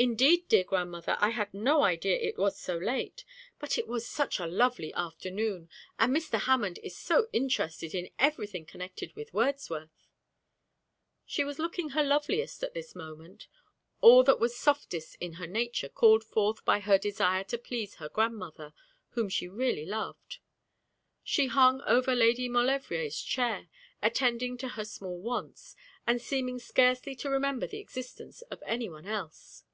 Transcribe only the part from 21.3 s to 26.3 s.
hung over Lady Maulevrier's chair, attending to her small wants, and